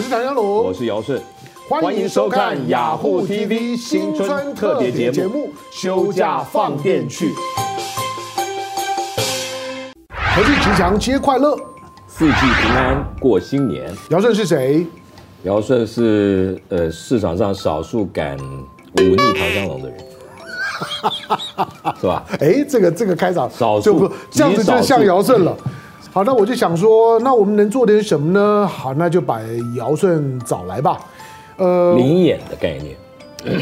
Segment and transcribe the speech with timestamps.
[0.00, 1.20] 我是唐湘龙，我是姚顺，
[1.68, 7.26] 欢迎收看雅虎 TV 新春特别节目《休假放电去》。
[10.34, 11.54] 国庆吉祥，接快乐，
[12.08, 13.94] 四季平安，过新年。
[14.08, 14.86] 姚顺是谁？
[15.42, 19.98] 姚顺是呃市场上少数敢忤逆唐江龙的人。
[22.00, 22.24] 是吧？
[22.40, 25.54] 哎，这个这个开场少数就不这样子就像姚顺了。
[26.12, 28.66] 好，那我就想说，那我们能做点什么呢？
[28.66, 29.40] 好，那就把
[29.76, 31.00] 尧舜找来吧。
[31.56, 32.96] 呃，灵眼的概念。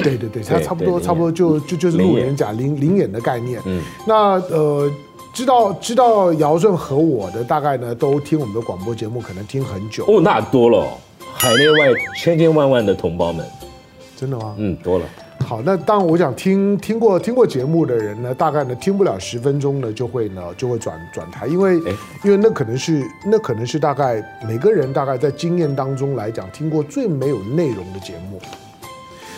[0.02, 3.60] 对对对，他差不多差不多就就就是路人甲灵灵眼的概念。
[3.64, 4.90] 嗯，那呃，
[5.32, 10.04] 知道知道尧舜和我的大概呢，都听我们的广播节目，可能听很久。
[10.08, 10.84] 哦，那多了，
[11.32, 13.46] 海内外千千万万的同胞们，
[14.16, 14.54] 真的吗？
[14.56, 15.04] 嗯，多了。
[15.48, 21.78] 好，那当然，我想听听过听过节目的人呢，大概呢听不了十分钟呢，就会呢就会转转台，因为
[22.22, 28.38] 因为那可能是那可能是大概每个人大概在经验当中来讲听过最没有内容的节目。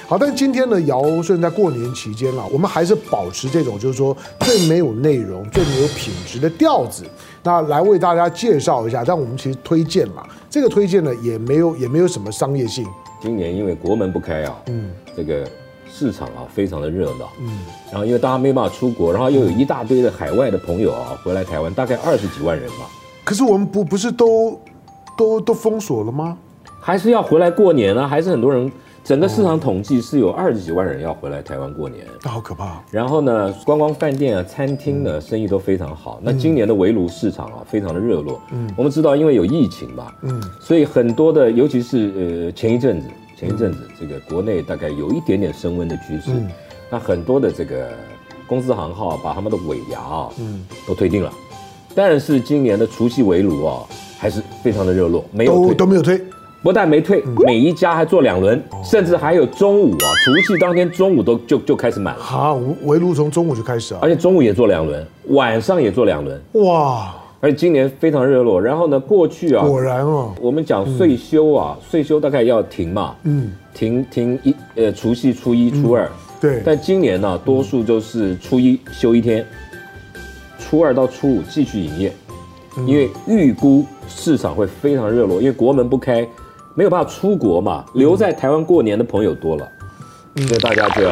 [0.08, 7.05] 好，但今天呢，尧舜在过年期间了，我们还是保持这种就是说最没有内容、最没有品质的调子，
[7.44, 9.05] 那来为大家介绍一下。
[9.06, 12.84] 但我们其实推荐嘛，这个推荐呢也没有也没有什么商业性。
[13.22, 15.48] 今年因为国门不开啊，嗯，这个。
[15.91, 17.28] 市场啊，非常的热闹。
[17.41, 17.58] 嗯，
[17.91, 22.88] 然后因为大家没办法出国，然后又有一大堆的海外的朋友啊回来台湾，大概二十几万人吧。
[23.24, 24.58] 可是我们不不是都
[25.16, 26.38] 都都封锁了吗？
[26.80, 28.08] 还是要回来过年啊？
[28.08, 28.70] 还是很多人？
[29.02, 32.04] 整个市场统计是有二十几万人要回来台湾过年。
[32.22, 32.82] 那好可怕。
[32.91, 36.20] 然后呢，观光饭店啊、餐厅呢，生意都非常好。
[36.22, 38.41] 那今年的围炉市场啊，非常的热络。
[38.52, 43.08] 嗯，我们知道，因为有疫情吧，嗯，所以很多的，尤其是呃前一阵子。
[43.41, 46.46] 前一阵子，这个国内大概有一点点升温的趋势，嗯、
[46.91, 47.88] 那很多的这个
[48.47, 51.32] 公司行号把他们的尾牙啊，嗯，都推定了。
[51.94, 53.82] 但是今年的除夕围炉啊，
[54.19, 55.69] 还是非常的热络，没有推。
[55.69, 56.22] 都都没有推，
[56.62, 62.22] 不但没退，嗯、每一家还做两轮，哦、甚至还有中午啊，除夕当天中午都就就开始满了。
[62.22, 67.15] 好，围炉从中午就开始啊，而且中午也做两轮，晚上也做两轮，哇！
[67.43, 76.06] 而且今年非常热络，然后呢，过去啊，果然哦，我们讲岁休啊，岁休大概要停嘛，嗯，停停一呃，除夕、初一、初二，
[76.39, 76.62] 对。
[76.65, 79.45] 但今年呢，多数就是初一休一天，
[80.59, 82.12] 初二到初五继续营业，
[82.87, 86.28] 因为预估市场会非常热络，因为国门不开，
[86.75, 89.67] 没有办法出国嘛，留在台湾过年的朋友多了，
[90.47, 91.11] 所以大家就要。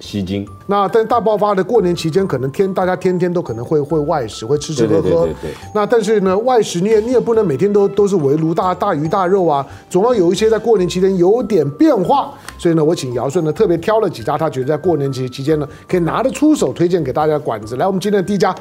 [0.00, 5.02] 吸金，那但大爆发的过年期间，可能天大家天天都可能会会外食，会吃吃喝喝。
[5.02, 5.50] 对对对对。
[5.74, 12.32] 那但是呢，外食你也你也不能每天都都是围炉大大鱼大肉啊，总要有一些在过年期间有点变化。
[12.56, 17.76] 所以呢，我请姚顺呢特别挑了几家，他觉得在过年期期间呢可以拿得出手推荐给大家的馆子。
[17.76, 18.54] 来，我们今天的第一家。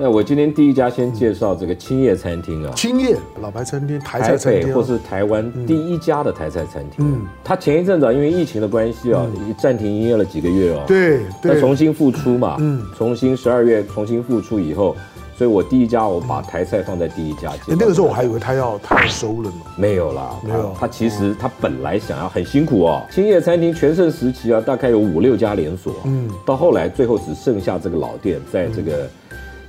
[0.00, 7.04] 那我今天第一家先介绍这个青叶餐厅啊，青叶老牌餐厅，台菜餐厅，或是台湾第一家的台菜餐厅。
[7.04, 9.26] 嗯，他前一阵子啊，因为疫情的关系啊，
[9.58, 10.84] 暂停营业了几个月哦。
[10.86, 14.94] 对，那重新复出嘛，嗯，重新十二月重新复出以后，
[15.36, 17.50] 所以我第一家我把台菜放在第一家。
[17.66, 20.72] 那个时候我还以为他要他要收了呢，没有啦，没有。
[20.78, 29.10] 他其实他本来想要很辛苦哦，青叶餐厅全盛时期啊，大概有五六家连锁，嗯，到后来最后只剩下这个老店，在这个。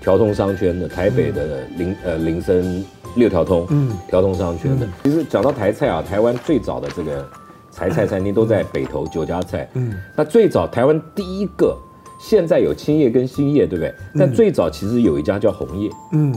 [0.02, 2.84] 条通商圈的台北的林呃林森
[3.16, 4.88] 六条通，嗯，条通商圈的。
[5.04, 7.28] 其实讲到台菜啊，台湾最早的这个
[7.76, 11.78] 台菜餐厅都在北投酒家菜，嗯，那最早台湾第一个，
[12.20, 13.94] 现在有青叶跟新叶，对不对？
[14.18, 16.34] 但最早其实有一家叫红叶，嗯，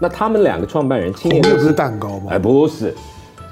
[0.00, 2.26] 那他们两个创办人，青叶不是蛋糕吗？
[2.30, 2.94] 哎，不是，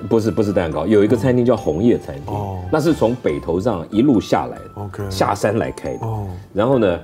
[0.09, 6.99] 不是不是蛋糕，有一个餐厅叫红叶餐厅，哦，那是从北投上一路下来的，OK，下山来开的，哦，然后呢？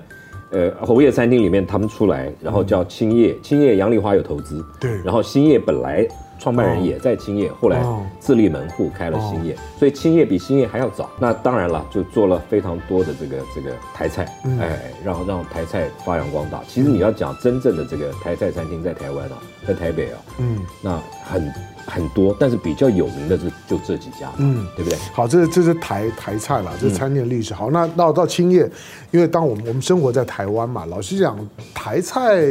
[0.50, 6.06] 呃，红叶餐厅里面他们出来，然后叫青叶，青叶杨丽花有投资，对，然后新叶本来
[6.40, 7.80] 创办人也在青叶，后来
[8.18, 11.08] 自立门户开了新叶，所以青叶比新叶还要早。
[11.18, 14.24] 那当然了，就做了非常多的这个这个台菜，
[14.58, 16.60] 哎，让让台菜发扬光大。
[16.66, 21.52] 其实你要讲真正的这个台菜餐厅在台湾啊，在台北啊，嗯，那很。
[21.86, 24.96] 很多，但是比较有名的就就这几家，嗯，对不对？
[25.12, 27.52] 好，这是这是台台菜了，这是餐厅的历史。
[27.54, 28.70] 嗯、好，那到到青叶，
[29.10, 31.36] 因为当我们我们生活在台湾嘛，老实讲，
[31.74, 32.44] 台菜。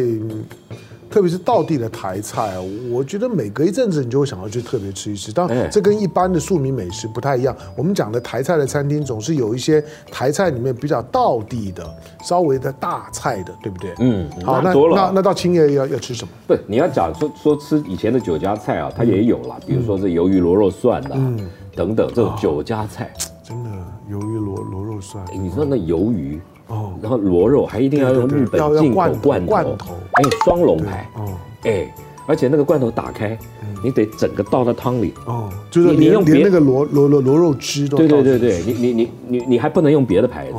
[1.10, 2.62] 特别是道地的台菜啊，
[2.92, 5.32] 我觉得每隔一阵子你就会想要去特别吃一吃。
[5.32, 7.56] 当然，这跟一般的庶民美食不太一样。
[7.76, 11.84] 我们讲的台菜的餐厅总是有一些台菜里面比较道地的、
[12.24, 13.94] 稍微的大菜的，对不对？
[14.00, 16.32] 嗯，好，那那那到青叶要要吃什么？
[16.48, 23.12] 不，你要讲说说吃以前的酒家菜啊，它也有啦，比如说这鱿鱼螺肉蒜的，嗯，等等这种酒家菜。
[23.44, 23.70] 真的，
[24.12, 25.26] 鱿鱼螺螺肉蒜。
[25.34, 26.40] 你说那鱿鱼？
[26.70, 31.28] 哦，然后螺肉还一定要用日本进口罐头，罐头，还有双龙牌，哦，
[31.64, 31.94] 哎，
[32.26, 33.38] 而且那个罐头打开，
[33.84, 35.14] 你得整个倒到汤里。
[35.26, 37.98] 哦，就是你用连那个螺螺螺螺肉汁都。
[37.98, 40.58] 对对对对，你你你你你还不能用别的牌子。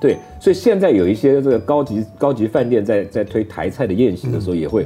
[0.00, 4.84] 对，所以现在有一些这个高级高级饭店在在推台菜的宴席的时候，也会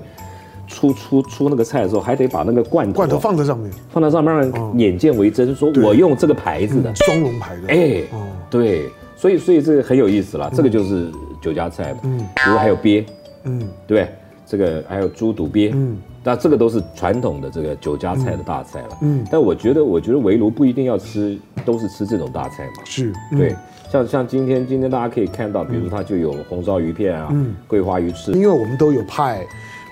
[0.67, 6.95] 出出出那个菜的时候，还得把那个罐头罐头放在上面，放在上面让人眼见为真，说我用这个牌子的。
[6.97, 7.69] 双龙牌的。
[7.69, 8.03] 哎，
[8.51, 11.11] 对，所以所以这个很有意思了，这个就是
[11.41, 11.99] 酒家菜。
[12.05, 13.05] 嗯，比如还有鳖，
[13.45, 14.09] 嗯，对，
[14.47, 18.99] 这个还有猪肚鳖，嗯，那这个都是传统的这个酒家菜的大菜了。
[19.01, 22.83] 嗯，但我觉得我觉得围炉不一定要吃，都是吃这种大菜嘛。
[22.85, 23.57] 是，对。
[23.89, 29.47] 像像今天今天大家可以看到，比如它就有红烧鱼片啊，嗯，桂花鱼翅，因为我们都有派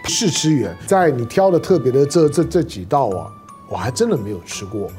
[0.06, 3.30] 试吃员，在你挑的特别的这这这几道啊，
[3.70, 4.90] 我还真的没有吃过。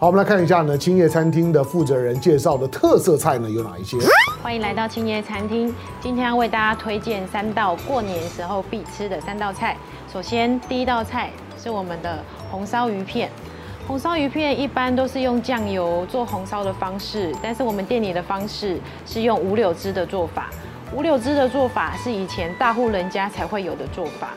[0.00, 3.98] 好，我们来看一下呢，青叶餐厅的负责人介绍的特色菜呢有哪一些？
[4.40, 9.76] 欢迎来到青叶餐厅，今天要为大家推荐三道过年时候必吃的三道菜。
[10.12, 13.28] 首先第一道菜是我们的红烧鱼片。
[13.88, 20.48] 红烧鱼片一般都是用酱油做红烧的方式，但是我们店里的方式是用五柳枝的做法。
[20.94, 24.28] 五柳枝的做法是以前大户人家才会有的做法。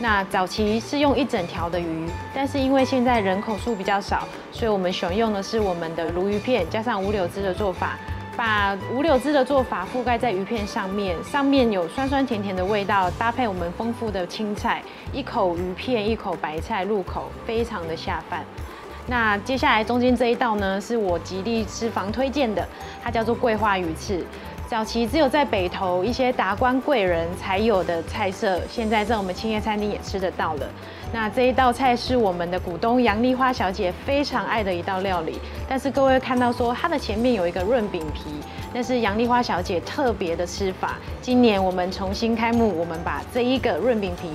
[0.00, 7.98] 那早期是用一整条的鱼，但是因为现在人口数比较少，所以我们选用的是我们的鲈鱼片加上五柳枝的做法，
[8.36, 14.80] 把五柳枝的做法覆盖在鱼片上面，上面有酸酸甜甜的味道，搭配我们丰富的青菜，
[15.12, 18.44] 一口鱼片一口白菜入口，非常的下饭。
[19.08, 22.64] 那接下来中间这一道呢，是我极力私房推荐的，
[23.02, 24.24] 它叫做桂花鱼翅。
[24.68, 30.68] 早期只有在北投一些达官贵人才有的菜色，现在在我们青叶餐厅也吃得到了。
[31.10, 38.24] 那这一道菜是我们的股东杨丽花小姐非常爱的一道料理，但是各位看到说它的前面有一个润饼皮，
[38.74, 40.98] 那是杨丽花小姐特别的吃法。
[41.22, 44.28] 今年我们重新开幕，我们把这一个润饼皮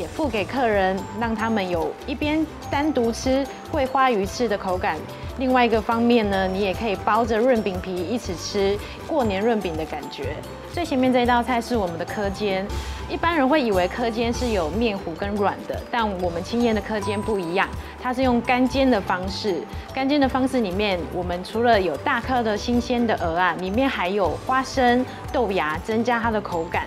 [0.00, 4.96] 也付给客人，让他们有一边单独吃桂花鱼翅的口感。
[5.38, 10.36] 另外一个方面呢，你也可以包着润饼皮一起吃，过年润饼的感觉。
[10.72, 12.66] 最前面这一道菜是我们的蚵煎，
[13.08, 17.68] 一般人会以为蚵煎是有面糊跟软的，但我们青叶的蚵煎不一样，
[18.00, 19.62] 它是用干煎的方式。
[19.92, 26.86] 干煎的方式里面，我们除了有大颗的新鲜的蚵啊，里面还有花生、豆芽，增加它的口感。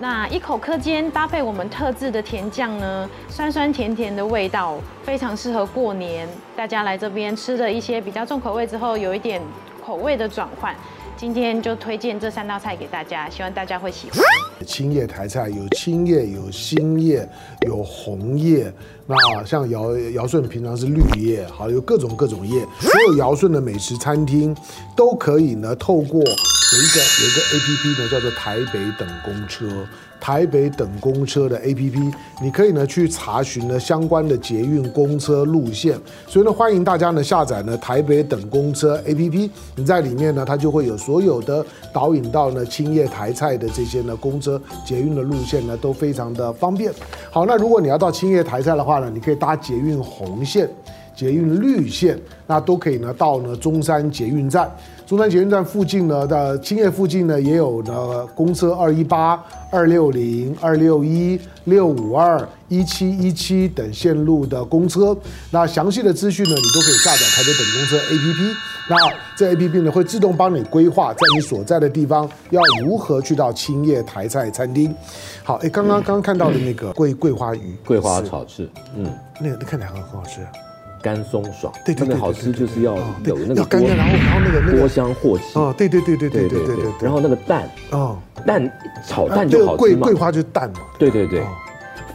[0.00, 6.26] 那一口蚵煎搭配我们特制的甜酱呢，酸酸甜甜的味道非常适合过年。
[6.56, 9.42] 大家来这边吃了一些比较重口味之后，有一点
[9.84, 10.74] 口味的转换。
[11.18, 14.20] 今天就推荐这三道菜给大家，希望大家会喜欢。
[14.66, 17.28] 青叶台菜有青叶，有新叶，
[17.66, 18.72] 有红叶。
[19.06, 22.64] 那像尧尧舜平常是绿叶，好，有各种各种叶。
[22.80, 24.56] 所有尧舜的美食餐厅
[24.96, 26.22] 都可以呢，透过。
[26.72, 29.66] 有一个有一个 A P P 呢，叫做台北等公车。
[30.20, 31.98] 台北等公车的 A P P，
[32.42, 35.98] 你可以呢去查询呢相关的捷运公车路线。
[36.28, 39.50] 所以呢，欢迎大家呢下载呢台北等公车 A P P。
[39.74, 46.92] 你在里面呢，它就会有所有的导引到呢青叶台菜的这些呢公车捷运的路线呢，都非常的方便。
[47.30, 50.68] 好，那如果你要到青叶台菜的话呢，你可以搭捷运红线、
[51.14, 54.70] 捷运绿线，那都可以呢到呢中山捷运站。
[55.06, 65.16] 中山捷运站附近呢的青叶附近呢，也有呢公车二一八、二六零、二六一、六五二、一七一七等线路的公车。
[65.50, 68.54] 那详细的资讯呢，你都可以下载台北等公车 APP。
[68.88, 68.96] 那
[69.36, 74.94] 这 APP 呢，会自动帮你规划在你所在的地方要如何去到青叶台菜餐厅。
[75.42, 80.40] 好，哎，刚刚刚刚看到的那个桂桂花鱼、桂花炒翅，嗯，那个那看起来很好吃。
[81.02, 88.70] 干松爽，对对对，好吃就是要有那个干干，然后然后那个锅香镬气，哦，对对对对对对对对，然后那个蛋，哦，蛋
[89.06, 91.42] 炒蛋就好吃嘛，桂桂花就是蛋嘛，对对对，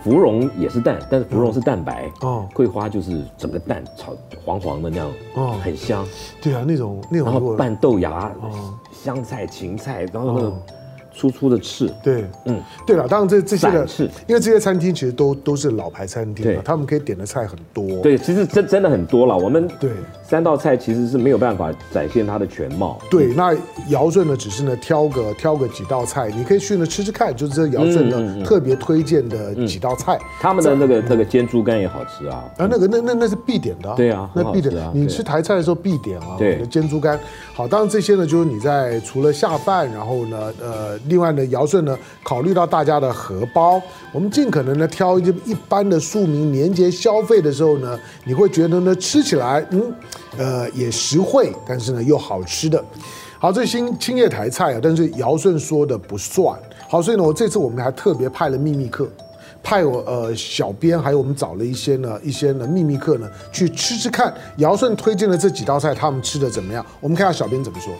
[0.04, 4.14] 芙蓉也是蛋，但是芙蓉是蛋白，哦，桂花就是整个蛋炒
[4.44, 6.06] 黄黄的那样，哦，很香，
[6.42, 8.32] 对啊，那种那种，然后拌豆芽、
[8.92, 10.54] 香菜、芹菜，然后那个。
[11.16, 13.88] 粗粗的刺，对，嗯，对了，当然这这些的，
[14.28, 19.38] 因为这些餐厅其实都都是老牌餐厅嘛，他们可以点的菜很多，对，其实真真的很多了。
[19.38, 19.92] 我们对。
[20.28, 23.00] 三道菜其实是没有办法展现它的全貌。
[23.12, 23.56] 对，那
[23.90, 30.18] 姚顺呢，只是呢挑个挑个几道菜，你可以去呢吃吃看，就是这姚顺呢特别推荐的几道菜。
[30.42, 37.20] 他们的那个那个煎猪肝也好吃啊，啊，那个那那那是必点的，对啊，那必点，你吃台菜的时候必点啊，对，煎猪肝。
[37.54, 41.00] 好，当然这些呢就是你在除了下饭，然后呢，呃。
[41.08, 43.82] 另外呢，姚顺呢，考虑到大家的荷包，
[44.12, 49.94] 我们尽可能呢挑一一般的庶民年节消费的时候呢，你会觉得呢吃起来，嗯，
[50.38, 52.84] 呃也实惠，但是呢又好吃的。
[53.38, 56.58] 好，这新青叶台菜啊，但是姚顺说的不算。
[56.88, 59.08] 好，所以呢，我这次我们还特别派了秘密客。
[59.62, 66.86] 派我呃小编，还有我们找了一些呢一些呢秘密客呢去吃吃看尧舜推荐的这几道菜，他们吃的怎么样？
[67.02, 67.92] 我们看下小编怎么说。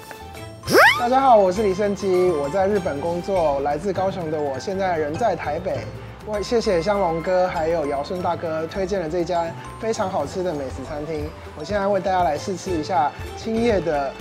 [0.99, 5.85] 大家好，我是李胜基，我在日本工作，来自高雄的我现在人在台北。
[6.27, 9.47] 我谢谢香龙哥还有尧舜大哥推荐了这家
[9.81, 11.29] 非常好吃的美食餐厅。
[11.59, 14.13] 我现在为大家来试吃一下青叶的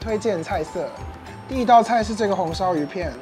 [0.00, 0.88] 推荐菜色。
[1.48, 3.12] 第一道菜是这个红烧鱼片。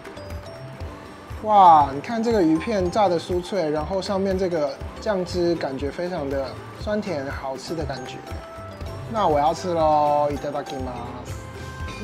[1.42, 4.70] 哇，你看这个鱼片炸得酥脆，然后上面这个
[5.00, 6.46] 酱汁感觉非常的
[6.80, 8.16] 酸甜，好吃的感觉。
[9.12, 10.92] 那我要吃喽，いただきま
[11.26, 11.34] す。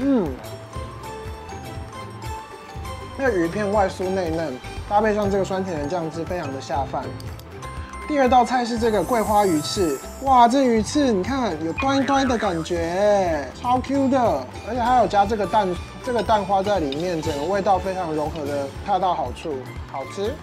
[0.01, 0.29] 嗯。
[3.24, 4.52] 那鱼片外酥内嫩，
[4.90, 7.04] 搭配上这个酸甜的酱汁，非常的下饭。
[8.08, 14.20] 第二道菜是这个桂花鱼翅，哇，这鱼翅你看有端端的感觉，超 Q 的，
[14.68, 15.68] 而且还有加这个蛋，
[16.04, 19.54] 这个蛋花在里面，整个味道非常融合的恰到好处，
[19.92, 20.34] 好吃。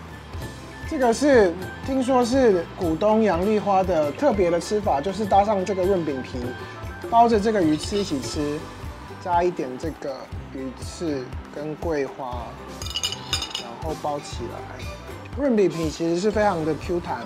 [0.88, 1.52] 这个是
[1.84, 6.38] 听说是股东杨丽花的特别的吃法，就是搭上这个润饼皮，
[7.10, 8.56] 包着这个鱼翅一起吃，
[9.20, 10.14] 加一点这个
[10.54, 11.24] 鱼翅
[11.58, 12.44] 跟桂花。
[13.60, 14.84] 然后包起来，
[15.36, 17.18] 润饼皮其实是非常的 Q 弹，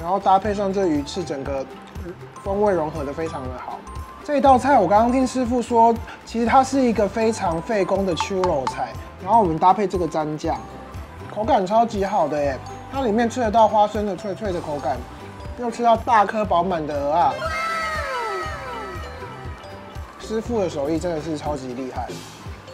[0.00, 1.64] 然后搭配上这鱼翅，整个
[2.42, 3.78] 风味融合的非常的好。
[4.24, 10.58] 这道菜我刚刚听师傅说，其实它是一个非常费工的秋肉菜，然后我们搭配这个蘸酱，
[11.32, 12.58] 口感超级好的耶，
[12.92, 14.96] 它里面吃得到花生的脆脆的口感，
[15.58, 17.32] 又吃到大颗饱满的鹅啊，
[20.20, 22.08] 师傅的手艺真的是超级厉害。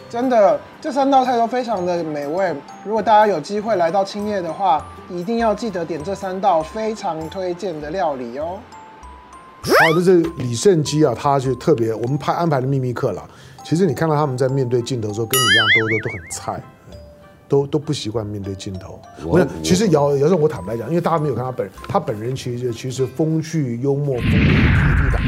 [0.09, 2.55] 真的，这三道菜都非常的美味。
[2.85, 8.57] 如果大家有机会来到青叶的话，一定要记得点这三道非常推荐的料理哦。
[9.63, 13.21] 好，这是李胜基啊，他就特别我们拍安排的秘密客了。
[13.65, 16.63] 其实你看到他们在面对镜头的时候，跟你一样都都都很菜，
[17.49, 19.01] 都都不习惯面对镜头。
[19.25, 24.39] 我想，其实尧尧舜，我坦白讲，因为大家没有看他本人，他本人其实其实风趣幽默，风流
[25.11, 25.19] 倜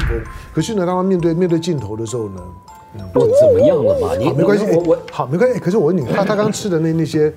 [0.00, 0.22] 傥。
[0.52, 2.42] 可是呢，当他面对面对镜头的时候呢？
[3.14, 4.14] 我怎么样了嘛？
[4.16, 5.58] 你好，没关系，我我好没关系。
[5.58, 7.32] 可是我问你，他他刚吃的那那些，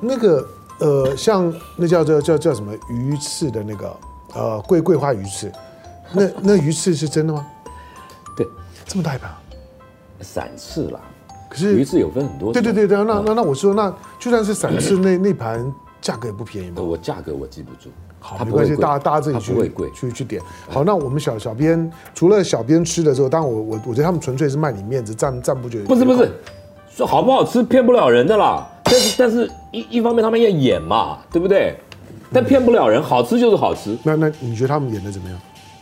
[0.00, 0.46] 那个
[0.78, 3.96] 呃，像那叫叫叫叫什么鱼翅的那个
[4.34, 5.50] 呃桂桂花鱼翅，
[6.12, 7.46] 那那鱼翅是真的吗？
[8.36, 8.46] 对，
[8.84, 9.30] 这么大一盘，
[10.20, 11.00] 散翅啦。
[11.48, 12.52] 可是鱼翅有分很多。
[12.52, 16.82] 对对对对，那那那我说，那就算是散翅，那那盘价格也不便宜吧。
[16.82, 17.90] 我价格我记不住。
[18.34, 20.42] 好，没关系，大家大家自己去去去点。
[20.68, 25.80] 好，那我们小小编除了小编吃的时候，当然我我我觉得他们纯粹是卖你面子，赞赞不绝。
[25.84, 26.28] 不是不是，
[26.90, 28.66] 说好不好吃骗不了人的啦。
[28.82, 31.76] 但是但是一一方面他们要演嘛，对不对？
[32.32, 33.96] 但骗不了人，好吃就是好吃。
[34.02, 35.38] 那那你觉得他们演的怎么样？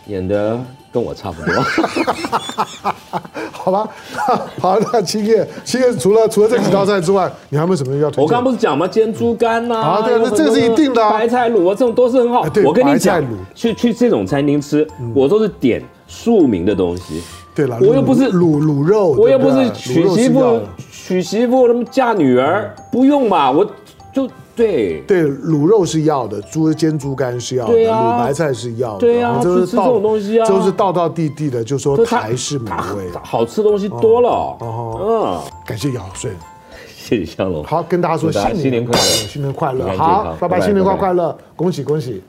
[0.06, 0.60] 演的
[0.92, 1.54] 跟我差不多，
[3.64, 3.88] 好吧？
[4.60, 8.24] 好，那青叶，青叶除了除了这几道菜之外，你还有没有什么要推荐？
[8.24, 8.86] 我刚不是讲吗？
[8.86, 11.00] 煎猪肝呐，啊，对啊，那这个是一定的。
[11.10, 12.46] 白菜卤啊，这种都是很好。
[12.62, 17.22] 我跟你讲，去去这种餐厅吃，我都是点庶民的东西。
[17.54, 20.60] 对了，我又不是卤卤肉，我又不是娶媳妇，
[20.92, 23.64] 娶媳妇他们嫁女儿，不用嘛，我
[24.12, 24.28] 就。
[24.56, 25.00] 对。
[25.06, 34.28] 对，卤肉是要的，猪煎猪肝是要的，卤白菜是要的，对啊，就是这种东西啊，都是道道地地的，就说台式美味，好吃的东西多了。
[34.28, 36.30] 哦嗯，感谢尧舜，
[36.96, 37.62] 谢谢香龙。
[37.62, 42.22] 好，跟大家说新年快乐，新年快乐，好，拜拜，新年快快乐，恭喜恭喜。